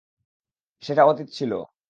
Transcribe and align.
সেটা 0.83 1.01
অতীত 1.05 1.27
ছিলো। 1.33 1.57